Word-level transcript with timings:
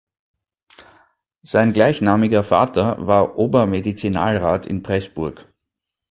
Sein 1.43 1.73
gleichnamiger 1.73 2.43
Vater 2.43 3.05
war 3.05 3.37
Obermedizinalrat 3.37 4.65
in 4.65 4.81
Preßburg. 4.81 5.45